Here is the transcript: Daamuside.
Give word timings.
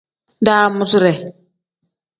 Daamuside. 0.45 1.11